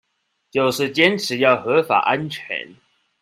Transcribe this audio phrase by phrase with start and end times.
[0.49, 2.75] 就是堅持要合法安全